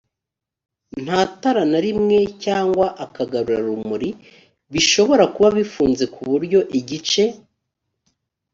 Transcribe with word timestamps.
nta 1.03 1.19
tara 1.41 1.63
na 1.71 1.79
rimwe 1.85 2.17
cyangwa 2.43 2.85
akagarurumuri 3.05 4.09
bishobora 4.73 5.23
kuba 5.33 5.49
bifunze 5.57 6.03
ku 6.13 6.21
buryo 6.29 6.59
igice 6.79 7.23